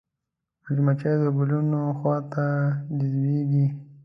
مچمچۍ 0.61 1.13
د 1.21 1.23
ګلونو 1.37 1.79
خوا 1.97 2.17
ته 2.31 2.45
جذبېږي 2.97 3.65